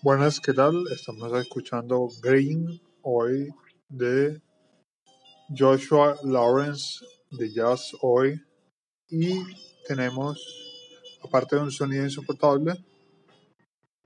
Buenas, 0.00 0.38
¿qué 0.38 0.52
tal? 0.52 0.84
Estamos 0.92 1.32
escuchando 1.40 2.08
Green 2.22 2.80
hoy 3.02 3.52
de 3.88 4.40
Joshua 5.48 6.16
Lawrence 6.22 7.04
de 7.32 7.52
Jazz 7.52 7.96
hoy 8.00 8.40
y 9.08 9.42
tenemos, 9.88 10.40
aparte 11.24 11.56
de 11.56 11.62
un 11.62 11.72
sonido 11.72 12.04
insoportable, 12.04 12.74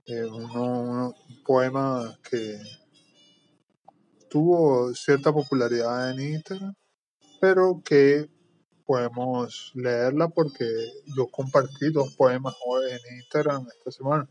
eh, 0.07 0.25
un 0.25 1.13
poema 1.45 2.17
que 2.27 2.59
tuvo 4.31 4.91
cierta 4.95 5.31
popularidad 5.31 6.09
en 6.09 6.33
Instagram, 6.33 6.73
pero 7.39 7.83
que 7.85 8.31
podemos 8.83 9.71
leerla 9.75 10.27
porque 10.27 10.65
yo 11.15 11.27
compartí 11.27 11.91
dos 11.91 12.15
poemas 12.15 12.55
hoy 12.65 12.89
en 12.89 13.17
Instagram 13.17 13.67
esta 13.77 13.91
semana. 13.91 14.27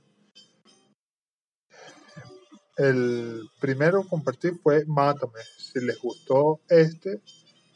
El 2.77 3.49
primero 3.61 4.03
compartí 4.09 4.53
fue 4.53 4.87
Mátame. 4.87 5.41
Si 5.59 5.79
les 5.81 6.01
gustó 6.01 6.61
este, 6.71 7.21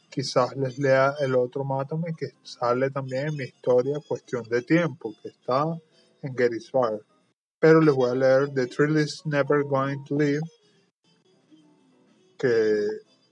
quizás 0.09 0.57
les 0.57 0.79
lea 0.79 1.13
el 1.19 1.35
otro 1.35 1.63
Mátame 1.63 2.15
que 2.17 2.31
sale 2.41 2.89
también 2.89 3.27
en 3.27 3.35
mi 3.35 3.43
historia 3.43 3.99
Cuestión 4.07 4.41
de 4.49 4.63
Tiempo, 4.63 5.13
que 5.21 5.29
está 5.29 5.65
en 6.23 6.35
Gettysburg. 6.35 7.05
Pero 7.59 7.79
les 7.79 7.93
voy 7.93 8.09
a 8.09 8.15
leer 8.15 8.51
The 8.53 8.65
Thrill 8.65 8.97
is 8.97 9.21
Never 9.25 9.61
Going 9.63 10.03
to 10.05 10.17
Leave, 10.17 10.41
que 12.39 12.87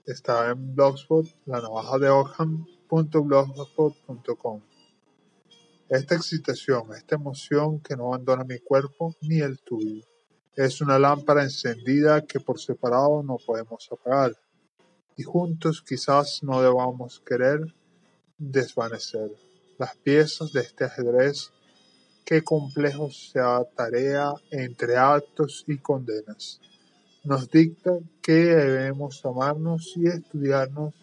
está 0.06 0.50
en 0.50 0.72
Blogspot, 0.74 1.26
la 1.46 1.60
navaja 1.60 1.98
de 1.98 2.08
Ockham.blogspot.com. 2.08 4.62
Esta 5.88 6.14
excitación, 6.14 6.94
esta 6.94 7.16
emoción 7.16 7.80
que 7.80 7.96
no 7.96 8.06
abandona 8.08 8.44
mi 8.44 8.60
cuerpo 8.60 9.16
ni 9.20 9.40
el 9.40 9.58
tuyo 9.60 10.04
es 10.56 10.80
una 10.80 10.98
lámpara 10.98 11.42
encendida 11.42 12.22
que 12.22 12.40
por 12.40 12.58
separado 12.58 13.22
no 13.22 13.36
podemos 13.36 13.86
apagar, 13.92 14.34
y 15.16 15.22
juntos 15.22 15.82
quizás 15.86 16.42
no 16.42 16.62
debamos 16.62 17.20
querer 17.20 17.74
desvanecer 18.38 19.30
las 19.78 19.96
piezas 19.96 20.52
de 20.52 20.62
este 20.62 20.84
ajedrez 20.84 21.52
que 22.24 22.42
complejo 22.42 23.10
sea 23.10 23.64
tarea 23.76 24.32
entre 24.50 24.96
actos 24.96 25.64
y 25.68 25.78
condenas. 25.78 26.60
Nos 27.22 27.50
dicta 27.50 27.92
que 28.22 28.32
debemos 28.32 29.24
amarnos 29.24 29.92
y 29.96 30.08
estudiarnos 30.08 30.94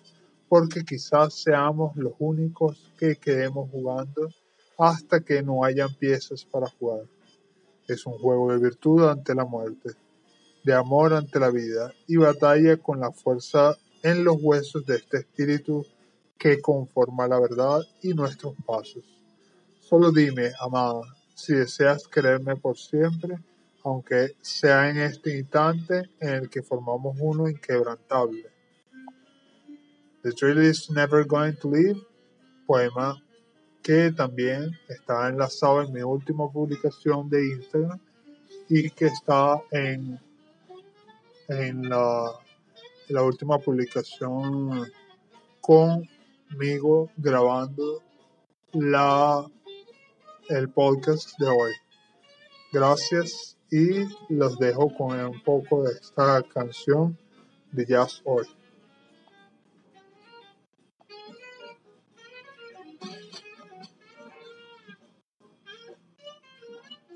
porque 0.50 0.84
quizás 0.84 1.34
seamos 1.34 1.96
los 1.96 2.14
únicos 2.20 2.92
que 2.98 3.16
quedemos 3.16 3.70
jugando 3.72 4.30
hasta 4.78 5.22
que 5.22 5.42
no 5.42 5.64
hayan 5.64 5.94
piezas 5.96 6.44
para 6.46 6.68
jugar. 6.68 7.06
Es 7.88 8.06
un 8.06 8.14
juego 8.14 8.52
de 8.52 8.60
virtud 8.60 9.10
ante 9.10 9.36
la 9.36 9.46
muerte, 9.46 9.92
de 10.64 10.74
amor 10.74 11.14
ante 11.14 11.40
la 11.40 11.50
vida 11.50 11.94
y 12.08 12.16
batalla 12.18 12.78
con 12.78 13.00
la 13.00 13.12
fuerza 13.12 13.78
en 14.02 14.24
los 14.24 14.38
huesos 14.40 14.86
de 14.86 14.96
este 14.96 15.18
espíritu 15.18 15.86
que 16.38 16.62
conforma 16.62 17.28
la 17.28 17.40
verdad 17.40 17.82
y 18.02 18.14
nuestros 18.14 18.54
pasos. 18.66 19.04
Solo 19.82 20.12
dime, 20.12 20.52
amada, 20.60 21.02
si 21.34 21.54
deseas 21.54 22.08
quererme 22.08 22.56
por 22.56 22.78
siempre, 22.78 23.38
aunque 23.84 24.36
sea 24.42 24.90
en 24.90 24.98
este 24.98 25.38
instante 25.38 26.10
en 26.20 26.30
el 26.30 26.50
que 26.50 26.62
formamos 26.62 27.18
uno 27.20 27.50
inquebrantable. 27.50 28.46
The 30.24 30.32
Drill 30.32 30.64
is 30.64 30.90
Never 30.90 31.26
Going 31.26 31.54
to 31.62 31.70
Leave, 31.70 32.02
poema 32.66 33.22
que 33.84 34.12
también 34.12 34.72
está 34.88 35.28
enlazado 35.28 35.82
en 35.82 35.92
mi 35.92 36.02
última 36.02 36.50
publicación 36.50 37.30
de 37.30 37.46
Instagram 37.50 38.00
y 38.70 38.90
que 38.90 39.08
está 39.08 39.62
en, 39.72 40.20
en 41.50 41.90
la, 41.90 42.32
la 43.10 43.24
última 43.24 43.60
publicación 43.60 44.90
conmigo 45.60 47.12
grabando 47.18 48.02
la, 48.72 49.46
el 50.50 50.70
podcast 50.70 51.38
de 51.38 51.48
hoy. 51.48 51.74
Gracias 52.72 53.58
y 53.70 54.08
los 54.30 54.58
dejo 54.60 54.96
con 54.96 55.20
un 55.20 55.44
poco 55.44 55.84
de 55.84 55.92
esta 55.92 56.42
canción 56.44 57.18
de 57.72 57.86
Jazz 57.86 58.22
Hoy. 58.24 58.46